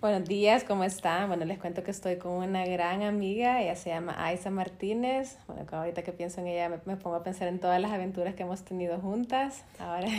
[0.00, 1.26] Buenos días, ¿cómo están?
[1.26, 5.36] Bueno, les cuento que estoy con una gran amiga, ella se llama Aisa Martínez.
[5.48, 8.44] Bueno, ahorita que pienso en ella me, pongo a pensar en todas las aventuras que
[8.44, 9.64] hemos tenido juntas.
[9.80, 10.06] Ahora.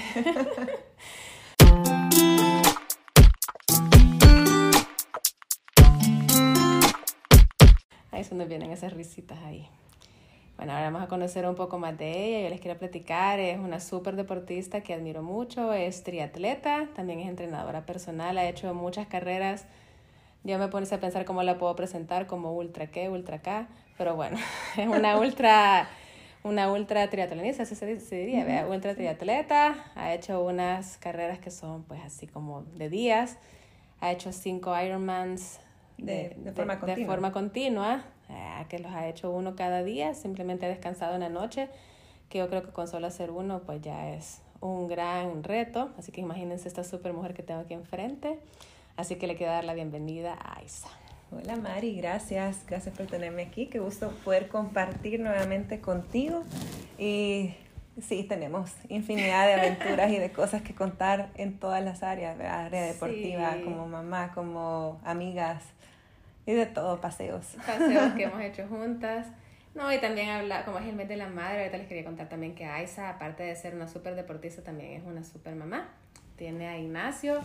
[8.12, 9.70] ahí nos vienen esas risitas ahí.
[10.60, 12.42] Bueno, ahora vamos a conocer un poco más de ella.
[12.44, 13.40] Yo les quiero platicar.
[13.40, 15.72] Es una súper deportista que admiro mucho.
[15.72, 18.38] Es triatleta, también es entrenadora personal.
[18.38, 19.64] Ha hecho muchas carreras.
[20.44, 23.70] Yo me puse a pensar cómo la puedo presentar como ultra qué, ultra K.
[23.98, 24.36] Pero bueno,
[24.78, 25.88] es una ultra,
[26.44, 28.68] una ultra triatlonista, así se, se diría, ¿vea?
[28.68, 29.86] ultra triatleta.
[29.96, 33.38] Ha hecho unas carreras que son pues así como de días.
[34.02, 35.62] Ha hecho cinco Ironmans
[36.02, 36.96] de, de, forma, de, continua.
[36.96, 41.22] de forma continua eh, que los ha hecho uno cada día, simplemente ha descansado en
[41.22, 41.70] la noche,
[42.30, 46.12] que yo creo que con solo hacer uno pues ya es un gran reto, así
[46.12, 48.40] que imagínense esta super mujer que tengo aquí enfrente,
[48.98, 50.90] así que le quiero dar la bienvenida a Isa.
[51.32, 56.44] Hola Mari, gracias, gracias por tenerme aquí, qué gusto poder compartir nuevamente contigo
[56.98, 57.54] y
[58.02, 62.66] sí, tenemos infinidad de aventuras y de cosas que contar en todas las áreas, ¿verdad?
[62.66, 63.64] área deportiva, sí.
[63.64, 65.64] como mamá, como amigas,
[66.50, 67.46] y de todo, paseos.
[67.64, 69.28] Paseos que hemos hecho juntas.
[69.76, 72.28] No, y también habla, como es el mes de la madre, ahorita les quería contar
[72.28, 75.90] también que Aisa, aparte de ser una súper deportista, también es una súper mamá.
[76.38, 77.42] Tiene a Ignacio,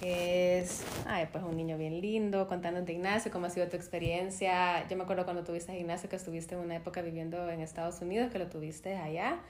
[0.00, 4.88] que es ay, pues un niño bien lindo, contándote Ignacio, cómo ha sido tu experiencia.
[4.88, 8.00] Yo me acuerdo cuando tuviste a Ignacio, que estuviste en una época viviendo en Estados
[8.00, 9.40] Unidos, que lo tuviste allá.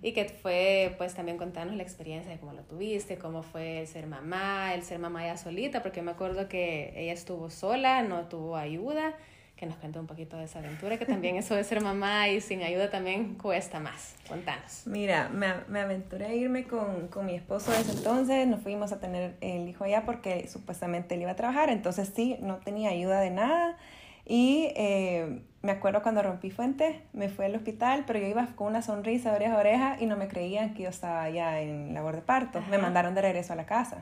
[0.00, 3.86] Y que fue, pues, también contarnos la experiencia de cómo lo tuviste, cómo fue el
[3.86, 8.28] ser mamá, el ser mamá ya solita, porque me acuerdo que ella estuvo sola, no
[8.28, 9.14] tuvo ayuda,
[9.62, 12.40] que nos cuente un poquito de esa aventura, que también eso de ser mamá y
[12.40, 14.16] sin ayuda también cuesta más.
[14.26, 14.82] Contanos.
[14.86, 18.98] Mira, me, me aventuré a irme con, con mi esposo desde entonces, nos fuimos a
[18.98, 23.20] tener el hijo allá porque supuestamente él iba a trabajar, entonces sí, no tenía ayuda
[23.20, 23.76] de nada.
[24.24, 28.68] Y eh, me acuerdo cuando rompí fuente, me fui al hospital, pero yo iba con
[28.68, 32.16] una sonrisa oreja a oreja y no me creían que yo estaba ya en labor
[32.16, 32.58] de parto.
[32.58, 32.70] Ajá.
[32.70, 33.98] Me mandaron de regreso a la casa.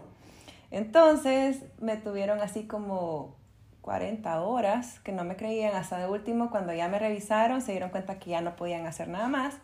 [0.71, 3.37] Entonces me tuvieron así como
[3.81, 7.91] 40 horas que no me creían hasta de último cuando ya me revisaron se dieron
[7.91, 9.57] cuenta que ya no podían hacer nada más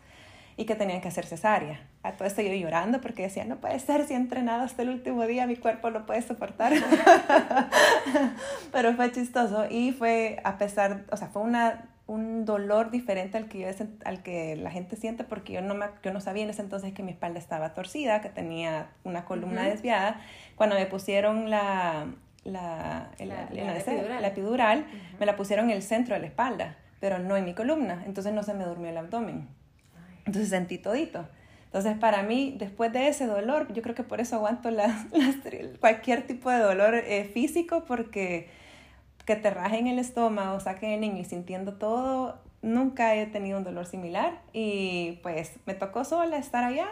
[0.57, 1.79] y que tenían que hacer cesárea.
[2.01, 4.89] A todo esto yo llorando porque decía, no puede ser, si he entrenado hasta el
[4.89, 6.73] último día, mi cuerpo lo puede soportar.
[8.71, 13.47] Pero fue chistoso y fue a pesar, o sea, fue una, un dolor diferente al
[13.47, 13.67] que, yo,
[14.03, 16.91] al que la gente siente porque yo no, me, yo no sabía en ese entonces
[16.91, 19.69] que mi espalda estaba torcida, que tenía una columna uh -huh.
[19.69, 20.21] desviada.
[20.55, 22.07] Cuando me pusieron la,
[22.43, 25.19] la, la, la, la epidural, la epidural uh -huh.
[25.19, 28.33] me la pusieron en el centro de la espalda, pero no en mi columna, entonces
[28.33, 29.47] no se me durmió el abdomen.
[30.27, 31.25] Entonces sentí todito.
[31.65, 34.69] Entonces, para mí, después de ese dolor, yo creo que por eso aguanto
[35.79, 38.49] cualquier tipo de dolor eh, físico, porque
[39.25, 43.65] que te rajen el estómago, saquen el niño y sintiendo todo, nunca he tenido un
[43.65, 44.39] dolor similar.
[44.53, 46.87] Y pues me tocó sola estar allá,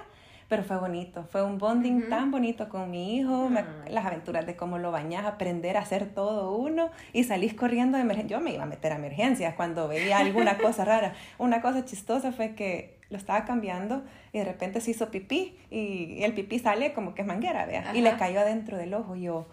[0.49, 1.23] pero fue bonito.
[1.31, 2.09] Fue un bonding uh -huh.
[2.09, 3.83] tan bonito con mi hijo, uh -huh.
[3.85, 7.97] me, las aventuras de cómo lo bañas, aprender a hacer todo uno y salís corriendo
[7.97, 8.37] de emergencia.
[8.37, 11.13] Yo me iba a meter a emergencias cuando veía alguna cosa rara.
[11.37, 16.23] Una cosa chistosa fue que lo estaba cambiando y de repente se hizo pipí y
[16.23, 19.15] el pipí sale como que es manguera, vea, y le cayó adentro del ojo.
[19.15, 19.47] Y yo,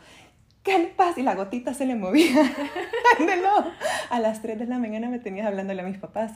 [0.63, 1.21] ¿qué le pasa?
[1.21, 2.43] Y la gotita se le movía
[3.19, 3.71] del ojo.
[4.11, 6.33] A las 3 de la mañana me tenías hablándole a mis papás,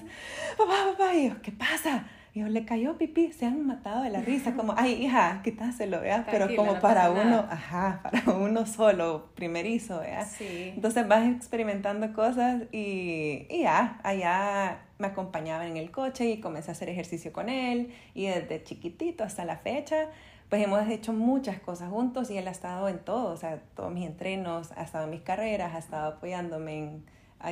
[0.56, 2.06] papá, papá, y yo, ¿qué pasa?
[2.36, 6.02] Y yo, le cayó pipí, se han matado de la risa, como, ay, hija, quításelo,
[6.02, 7.48] vea, pero como no para uno, nada.
[7.50, 10.26] ajá, para uno solo, primerizo, vea.
[10.26, 10.74] Sí.
[10.74, 16.70] Entonces vas experimentando cosas y, y ya, allá me acompañaba en el coche y comencé
[16.70, 20.10] a hacer ejercicio con él y desde chiquitito hasta la fecha
[20.50, 23.90] pues hemos hecho muchas cosas juntos y él ha estado en todo, o sea, todos
[23.90, 27.04] mis entrenos, ha estado en mis carreras, ha estado apoyándome en,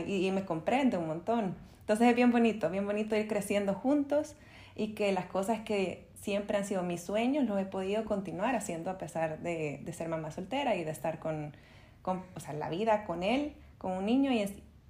[0.07, 1.57] y, y me comprende un montón.
[1.81, 4.37] Entonces es bien bonito, bien bonito ir creciendo juntos
[4.77, 8.91] y que las cosas que siempre han sido mis sueños los he podido continuar haciendo
[8.91, 11.55] a pesar de, de ser mamá soltera y de estar con,
[12.03, 14.43] con, o sea, la vida con él, con un niño y,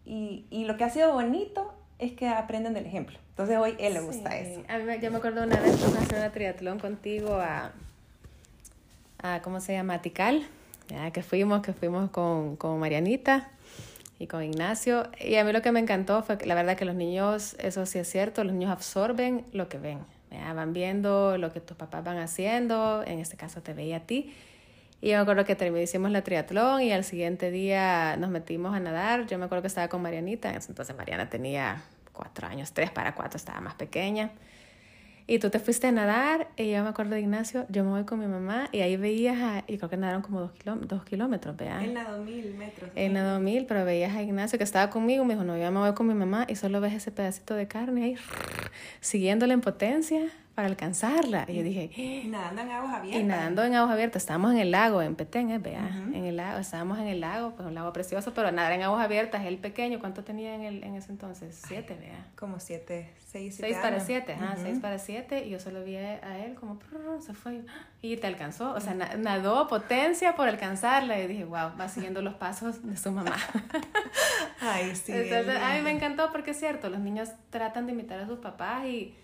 [0.05, 3.19] y, y lo que ha sido bonito es que aprenden del ejemplo.
[3.31, 4.37] Entonces hoy él le gusta sí.
[4.39, 4.63] eso.
[4.69, 7.73] A mí, yo me acuerdo una vez que hacer una triatlón contigo a,
[9.23, 9.95] a, ¿cómo se llama?
[9.95, 10.47] A Tical,
[10.89, 13.51] ya, que fuimos, que fuimos con, con Marianita
[14.19, 15.09] y con Ignacio.
[15.21, 17.87] Y a mí lo que me encantó fue que la verdad que los niños, eso
[17.87, 20.01] sí es cierto, los niños absorben lo que ven.
[20.55, 24.35] Van viendo lo que tus papás van haciendo, en este caso te veía a ti.
[25.01, 28.75] Y yo me acuerdo que terminamos, hicimos la triatlón y al siguiente día nos metimos
[28.75, 29.27] a nadar.
[29.27, 31.83] Yo me acuerdo que estaba con Marianita, entonces Mariana tenía
[32.13, 34.31] cuatro años, tres para cuatro, estaba más pequeña.
[35.27, 38.05] Y tú te fuiste a nadar, y yo me acuerdo de Ignacio, yo me voy
[38.05, 41.57] con mi mamá, y ahí veías a, y creo que nadaron como dos, dos kilómetros,
[41.57, 41.83] ¿vean?
[41.83, 42.91] Él nadó mil metros.
[42.95, 45.79] Él nadó mil, pero veías a Ignacio que estaba conmigo, me dijo, no, yo me
[45.79, 48.17] voy con mi mamá, y solo ves ese pedacito de carne ahí,
[49.01, 51.47] siguiéndole en potencia, para alcanzarla.
[51.49, 53.21] Y yo dije, y nadando en aguas abiertas.
[53.21, 54.23] Y nadando en aguas abiertas.
[54.23, 55.59] Estábamos en el lago, en Petén, ¿eh?
[55.59, 58.83] vea, en el lago, estábamos en el lago, pues un lago precioso, pero nadar en
[58.83, 61.61] aguas abiertas, él pequeño, ¿cuánto tenía en, el, en ese entonces?
[61.67, 62.27] Siete, vea.
[62.37, 65.97] Como siete, seis, siete Seis para siete, ajá, seis para siete, y yo solo vi
[65.97, 66.79] a él como,
[67.21, 67.63] se fue,
[68.01, 72.35] y te alcanzó, o sea, nadó potencia por alcanzarla, y dije, wow, va siguiendo los
[72.35, 73.37] pasos de su mamá.
[74.65, 75.13] Ay, sí.
[75.13, 78.39] Entonces, a mí me encantó porque es cierto, los niños tratan de imitar a sus
[78.39, 79.15] papás y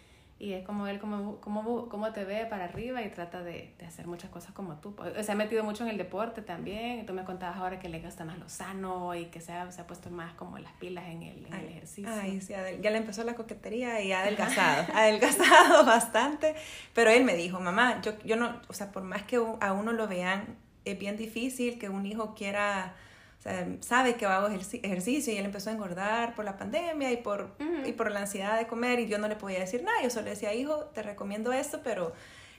[0.41, 3.85] y es como él, como, como, como te ve para arriba y trata de, de,
[3.85, 4.97] hacer muchas cosas como tú.
[5.21, 7.05] Se ha metido mucho en el deporte también.
[7.05, 9.83] Tú me contabas ahora que le gusta más lo sano y que se ha, se
[9.83, 12.11] ha puesto más como las pilas en el, en el ejercicio.
[12.11, 14.87] Ay, sí, ya le empezó la coquetería y ha adelgazado.
[14.95, 16.55] ha adelgazado bastante.
[16.95, 19.93] Pero él me dijo, mamá, yo, yo no, o sea, por más que a uno
[19.93, 22.95] lo vean, es bien difícil que un hijo quiera
[23.41, 27.17] o sea, sabe que hago ejercicio y él empezó a engordar por la pandemia y
[27.17, 27.57] por,
[27.87, 29.97] y por la ansiedad de comer y yo no le podía decir nada.
[30.03, 32.13] Yo solo decía, hijo, te recomiendo esto, pero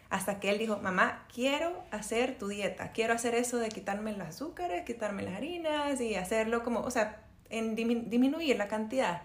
[0.09, 4.27] hasta que él dijo, mamá, quiero hacer tu dieta, quiero hacer eso de quitarme los
[4.27, 9.21] azúcares, quitarme las harinas y hacerlo como, o sea, en disminuir la cantidad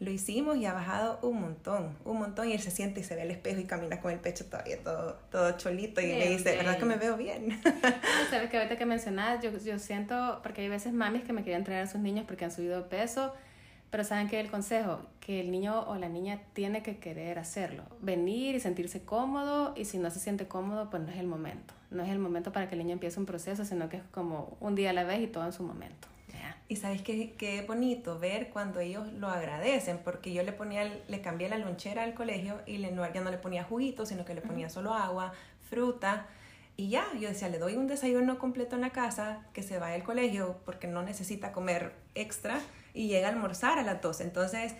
[0.00, 3.14] lo hicimos y ha bajado un montón, un montón y él se siente y se
[3.14, 6.56] ve al espejo y camina con el pecho todavía todo, todo cholito y le dice,
[6.56, 7.60] ¿verdad que me veo bien?
[8.30, 11.64] Sabes que ahorita que mencionas, yo, yo siento, porque hay veces mamis que me quieren
[11.64, 13.34] traer a sus niños porque han subido peso,
[13.90, 17.82] pero saben que el consejo, que el niño o la niña tiene que querer hacerlo,
[18.00, 21.74] venir y sentirse cómodo y si no se siente cómodo, pues no es el momento,
[21.90, 24.56] no es el momento para que el niño empiece un proceso, sino que es como
[24.60, 26.08] un día a la vez y todo en su momento.
[26.70, 31.20] Y sabes qué, qué bonito ver cuando ellos lo agradecen, porque yo le ponía, le
[31.20, 34.36] cambié la lonchera al colegio y le, no, ya no le ponía juguito, sino que
[34.36, 35.32] le ponía solo agua,
[35.68, 36.28] fruta.
[36.76, 39.96] Y ya, yo decía, le doy un desayuno completo en la casa, que se vaya
[39.96, 42.60] al colegio porque no necesita comer extra
[42.94, 44.22] y llega a almorzar a las 12.
[44.22, 44.76] Entonces,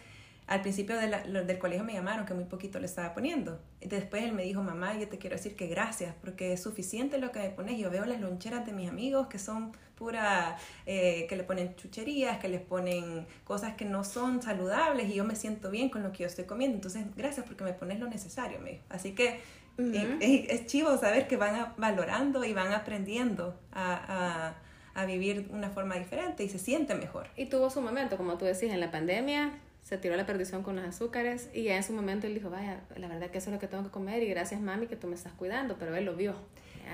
[0.46, 3.60] al principio de del colegio me llamaron que muy poquito le estaba poniendo.
[3.80, 7.32] Después él me dijo, mamá, yo te quiero decir que gracias, porque es suficiente lo
[7.32, 7.78] que me pones.
[7.78, 10.56] Yo veo las loncheras de mis amigos que son pura,
[10.86, 15.24] eh, que le ponen chucherías, que les ponen cosas que no son saludables y yo
[15.24, 16.76] me siento bien con lo que yo estoy comiendo.
[16.76, 18.84] Entonces, gracias porque me pones lo necesario, me dijo.
[18.88, 19.40] Así que
[19.76, 24.54] eh, es, chivo saber que van valorando y van aprendiendo a,
[24.94, 27.28] a, a vivir una forma diferente y se siente mejor.
[27.36, 29.52] Y tuvo su momento, como tú decís, en la pandemia
[29.82, 32.80] se tiró la perdición con los azúcares y ya en su momento él dijo, vaya,
[32.96, 35.06] la verdad que eso es lo que tengo que comer y gracias mami que tú
[35.08, 36.34] me estás cuidando, pero él lo vio.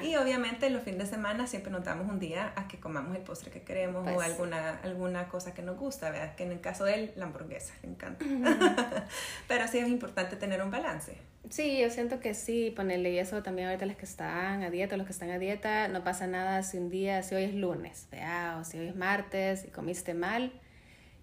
[0.03, 3.23] Y obviamente los fines de semana siempre nos damos un día a que comamos el
[3.23, 6.35] postre que queremos o pues alguna, alguna cosa que nos gusta, ¿verdad?
[6.35, 8.25] Que en el caso de él, la hamburguesa, le encanta.
[9.49, 11.17] pero sí es importante tener un balance.
[11.51, 14.97] Sí, yo siento que sí, ponerle y eso también ahorita los que están a dieta,
[14.97, 18.09] los que están a dieta, no pasa nada si un día, si hoy es lunes,
[18.11, 18.61] ¿verdad?
[18.61, 20.53] o si hoy es martes y comiste mal,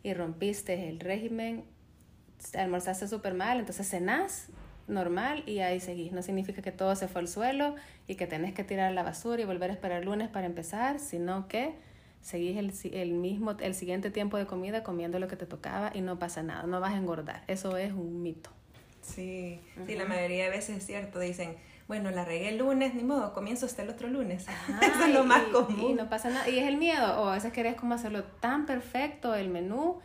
[0.01, 1.65] y rompiste el régimen,
[2.53, 4.47] almorzaste súper mal, entonces cenás
[4.87, 6.11] normal y ahí seguís.
[6.11, 7.75] No significa que todo se fue al suelo
[8.07, 10.99] y que tenés que tirar la basura y volver a esperar el lunes para empezar,
[10.99, 11.73] sino que
[12.21, 16.01] seguís el, el, mismo, el siguiente tiempo de comida comiendo lo que te tocaba y
[16.01, 17.43] no pasa nada, no vas a engordar.
[17.47, 18.49] Eso es un mito.
[19.01, 21.57] Sí, sí, la mayoría de veces es cierto, dicen,
[21.89, 24.45] bueno, la regué el lunes, ni modo, comienzo hasta el otro lunes.
[24.81, 25.91] Eso es lo más común.
[25.91, 26.47] Y no pasa nada.
[26.49, 29.99] Y es el miedo, o a veces querés como hacerlo tan perfecto el menú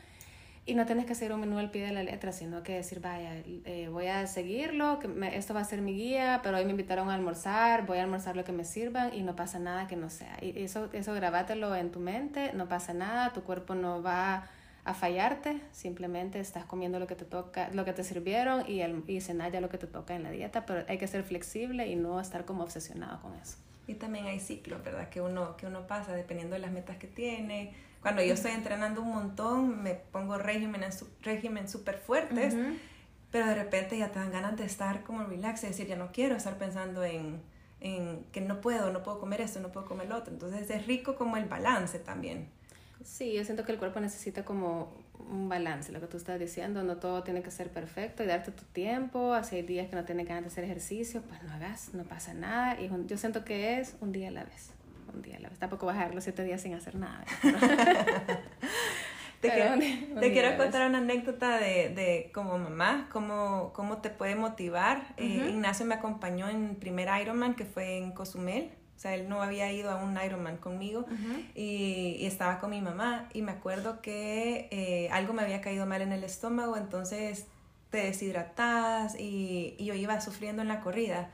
[0.68, 3.00] y no tienes que hacer un menú al pie de la letra, sino que decir,
[3.00, 6.72] vaya, eh, voy a seguirlo, que esto va a ser mi guía, pero hoy me
[6.72, 9.96] invitaron a almorzar, voy a almorzar lo que me sirvan y no pasa nada que
[9.96, 10.36] no sea.
[10.42, 14.46] Y eso, eso grabátelo en tu mente, no pasa nada, tu cuerpo no va
[14.84, 19.04] a fallarte, simplemente estás comiendo lo que te toca, lo que te sirvieron y, el,
[19.06, 21.86] y cenar ya lo que te toca en la dieta, pero hay que ser flexible
[21.86, 23.56] y no estar como obsesionado con eso.
[23.86, 25.08] Y también hay ciclos, ¿verdad?
[25.08, 27.72] Que uno, que uno pasa dependiendo de las metas que tiene.
[28.00, 32.54] Cuando yo estoy entrenando un montón, me pongo regímenes régimen súper fuertes,
[33.30, 36.12] pero de repente ya te dan ganas de estar como relax y decir, ya no
[36.12, 37.42] quiero estar pensando en,
[37.80, 40.32] en que no puedo, no puedo comer esto, no puedo comer lo otro.
[40.32, 42.48] Entonces es rico como el balance también.
[43.04, 44.92] Sí, yo siento que el cuerpo necesita como
[45.30, 48.50] un balance, lo que tú estás diciendo, no todo tiene que ser perfecto y darte
[48.50, 51.94] tu tiempo, si hay días que no tienes ganas de hacer ejercicio, pues no hagas,
[51.94, 54.70] no pasa nada, y yo siento que es un día a la vez,
[55.18, 57.24] un día tampoco vas a dejar los siete días sin hacer nada.
[59.40, 59.74] te, quiero,
[60.20, 65.14] te quiero contar una anécdota de, de como mamá, cómo, cómo te puede motivar.
[65.16, 68.70] Eh, Ignacio me acompañó en el primer Ironman que fue en Cozumel.
[68.96, 71.06] O sea, él no había ido a un Ironman conmigo
[71.54, 73.28] y, estaba con mi mamá.
[73.32, 77.46] Y me acuerdo que eh, algo me había caído mal en el estómago, entonces
[77.90, 81.30] te deshidratas y, y yo iba sufriendo en la corrida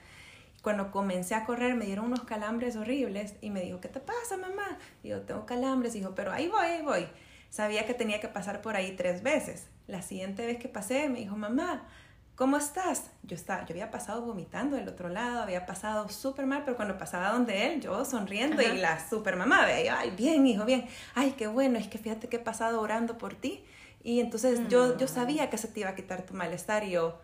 [0.64, 4.38] cuando comencé a correr me dieron unos calambres horribles y me dijo, ¿qué te pasa,
[4.38, 4.78] mamá?
[5.02, 5.92] Y yo, tengo calambres.
[5.92, 7.06] dijo, pero ahí voy, ahí voy.
[7.50, 9.68] Sabía que tenía que pasar por ahí tres veces.
[9.87, 11.87] La siguiente vez que pasé me dijo, mamá,
[12.35, 13.11] ¿cómo estás?
[13.25, 16.97] Yo, estaba, yo había pasado vomitando del otro lado, había pasado súper mal, pero cuando
[16.97, 20.87] pasaba donde él, yo sonriendo y la super mamá veía, ay, bien, hijo, bien.
[21.14, 23.62] Ay, qué bueno, es que fíjate que he pasado orando por ti.
[24.02, 25.11] Y entonces yo, yo mm.
[25.11, 27.21] sabía que se te iba a quitar tu malestar y yo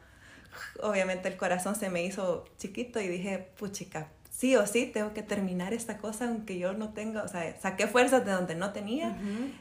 [0.82, 5.22] obviamente el corazón se me hizo chiquito y dije, puchica, sí o sí tengo que
[5.22, 9.16] terminar esta cosa aunque yo no tenga, o sea, saqué fuerzas de donde no tenía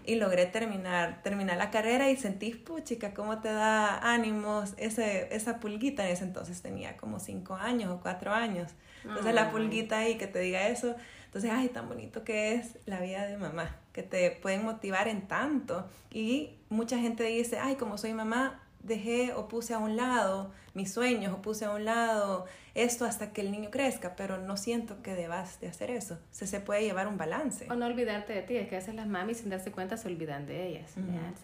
[0.05, 5.59] y logré terminar, terminar la carrera y sentí, puchica, cómo te da ánimos ese, esa
[5.59, 8.71] pulguita, en ese entonces tenía como cinco años o cuatro años,
[9.03, 10.95] entonces la pulguita ahí que te diga eso,
[11.29, 15.27] entonces, ay, tan bonito que es la vida de mamá, que te pueden motivar en
[15.27, 20.51] tanto y mucha gente dice, ay, como soy mamá, dejé o puse a un lado
[20.73, 22.45] mis sueños o puse a un lado
[22.75, 26.17] esto hasta que el niño crezca, pero no siento que debas de hacer eso.
[26.31, 27.67] Se, se puede llevar un balance.
[27.69, 30.07] O no olvidarte de ti, es que a veces las mamis sin darse cuenta se
[30.07, 30.93] olvidan de ellas.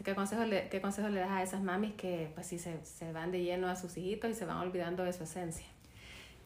[0.04, 3.12] ¿Qué, consejo le, ¿Qué consejo le das a esas mamis que pues sí se, se
[3.12, 5.66] van de lleno a sus hijitos y se van olvidando de su esencia?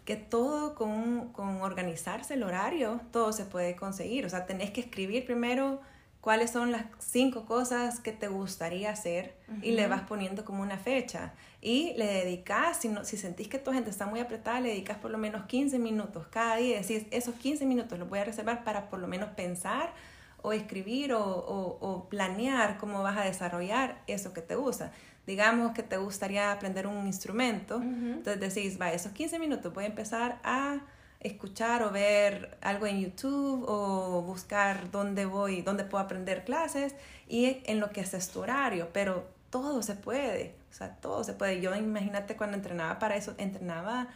[0.05, 4.25] que todo con, con organizarse el horario, todo se puede conseguir.
[4.25, 5.81] O sea, tenés que escribir primero
[6.21, 10.77] cuáles son las cinco cosas que te gustaría hacer y le vas poniendo como una
[10.77, 11.33] fecha.
[11.61, 14.97] Y le dedicas, si, no, si sentís que tu gente está muy apretada, le dedicas
[14.97, 16.81] por lo menos 15 minutos cada día.
[16.81, 19.93] Decís, esos 15 minutos los voy a reservar para por lo menos pensar
[20.41, 24.91] o escribir o, o, planear cómo vas a desarrollar eso que te gusta.
[25.27, 29.87] Digamos que te gustaría aprender un instrumento, entonces decís, va, esos 15 minutos voy a
[29.87, 30.79] empezar a
[31.19, 36.95] escuchar o ver algo en YouTube o buscar dónde voy, dónde puedo aprender clases
[37.27, 41.33] y en lo que es tu horario, pero todo se puede, o sea, todo se
[41.33, 41.59] puede.
[41.61, 44.07] Yo imagínate cuando entrenaba para eso, entrenaba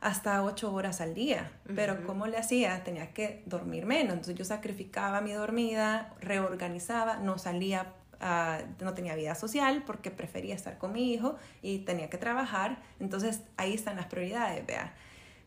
[0.00, 2.84] hasta ocho horas al día, pero ¿cómo le hacía?
[2.84, 7.94] Tenía que dormir menos, entonces yo sacrificaba mi dormida, reorganizaba, no salía
[8.80, 12.78] no tenía vida social porque prefería estar con mi hijo y tenía que trabajar.
[12.98, 14.92] Entonces ahí están las prioridades, vea.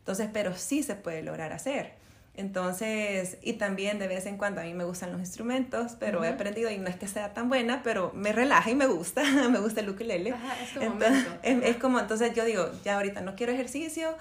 [0.02, 1.94] Entonces, pero sí se puede lograr hacer.
[2.34, 6.28] Entonces, y también de vez en cuando a mí me gustan los instrumentos, pero he
[6.28, 9.58] aprendido y no es que sea tan buena, pero me relaja y me gusta, me
[9.58, 10.30] gusta el ukulele.
[10.30, 14.16] es, entonces, es, como, entonces yo digo, ya ahorita no quiero ejercicio,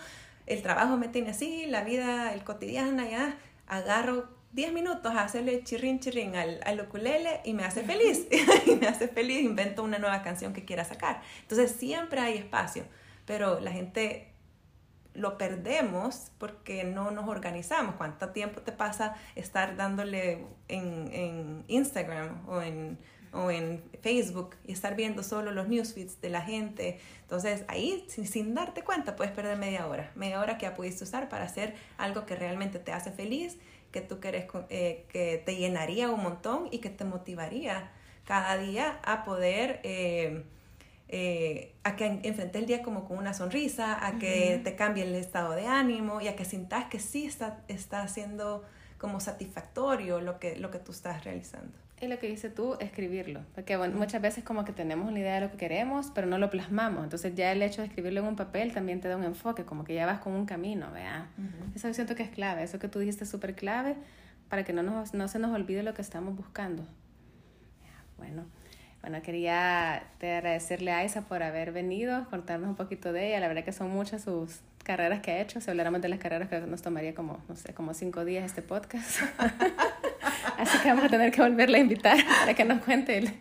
[0.46, 5.64] el trabajo me tiene así, la vida, el cotidiana, ya agarro 10 minutos a hacerle
[5.64, 8.28] chirrin chirrin al, al ukulele y me hace feliz,
[8.66, 11.22] y me hace feliz, invento una nueva canción que quiera sacar.
[11.44, 12.84] Entonces siempre hay espacio,
[13.26, 14.31] pero la gente
[15.14, 17.96] lo perdemos porque no nos organizamos.
[17.96, 22.98] ¿Cuánto tiempo te pasa estar dándole en, en Instagram o en,
[23.34, 27.00] o en, Facebook y estar viendo solo los newsfeeds de la gente?
[27.22, 31.04] Entonces ahí sin, sin, darte cuenta puedes perder media hora, media hora que ya pudiste
[31.04, 33.58] usar para hacer algo que realmente te hace feliz,
[33.92, 37.92] que tú quieres, eh, que te llenaría un montón y que te motivaría
[38.26, 39.82] cada día a poder...
[39.84, 40.46] Eh,
[41.14, 45.14] eh, a que enfrentes el día como con una sonrisa, a que te cambie el
[45.16, 48.64] estado de ánimo y a que sientas que sí está, está siendo
[48.98, 51.74] como satisfactorio lo que, lo que tú estás realizando.
[52.00, 53.42] Y lo que dices tú, escribirlo.
[53.54, 56.38] Porque bueno, muchas veces como que tenemos una idea de lo que queremos, pero no
[56.38, 57.04] lo plasmamos.
[57.04, 59.84] Entonces ya el hecho de escribirlo en un papel también te da un enfoque, como
[59.84, 61.30] que ya vas con un camino, ¿vea?
[61.76, 62.64] Eso yo siento que es clave.
[62.64, 63.98] Eso que tú dijiste es súper clave
[64.48, 66.88] para que no, nos, no se nos olvide lo que estamos buscando.
[68.18, 68.46] Bueno.
[69.02, 73.40] Bueno, quería agradecerle a Isa por haber venido, contarnos un poquito de ella.
[73.40, 75.60] La verdad que son muchas sus carreras que ha hecho.
[75.60, 78.62] Si habláramos de las carreras, que nos tomaría como, no sé, como cinco días este
[78.62, 79.22] podcast.
[80.58, 83.32] Así que vamos a tener que volverle a invitar para que nos cuente el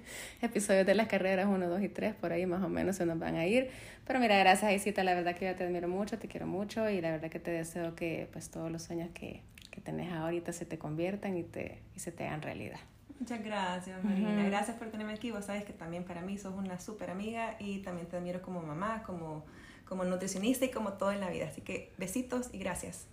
[0.40, 2.14] episodio de las carreras 1, 2 y 3.
[2.14, 3.71] Por ahí más o menos se nos van a ir.
[4.07, 5.05] Pero mira, gracias Isita.
[5.05, 7.50] La verdad que yo te admiro mucho, te quiero mucho y la verdad que te
[7.50, 11.83] deseo que pues todos los sueños que, que tenés ahorita se te conviertan y, te,
[11.95, 12.81] y se te hagan realidad.
[13.20, 14.42] Muchas gracias, Marina.
[14.44, 15.30] Gracias por tenerme aquí.
[15.30, 18.62] Vos sabes que también para mí sos una súper amiga y también te admiro como
[18.62, 19.44] mamá, como,
[19.84, 21.46] como nutricionista y como todo en la vida.
[21.46, 23.10] Así que besitos y gracias.